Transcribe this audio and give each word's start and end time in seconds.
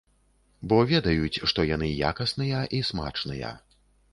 Бо 0.71 0.77
ведаюць, 0.91 1.41
што 1.51 1.65
яны 1.75 1.91
якасныя 2.09 2.65
і 2.79 2.81
смачныя. 2.91 3.57